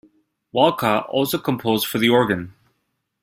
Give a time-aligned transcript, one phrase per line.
[0.51, 2.55] Walcha also composed for the organ.